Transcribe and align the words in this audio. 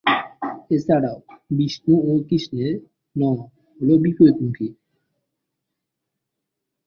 এছাড়াও, 0.71 1.17
বিষ্ণু 1.57 1.95
ও 2.01 2.11
কৃষ্ণের 2.27 2.73
'ন' 3.15 3.39
হল 3.81 3.89
বিপরীতমুখী। 4.03 4.67